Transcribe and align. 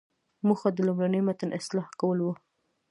موخه 0.47 0.69
د 0.73 0.79
لومړني 0.87 1.21
متن 1.27 1.49
اصلاح 1.59 1.87
کول 1.99 2.17
وو. 2.21 2.33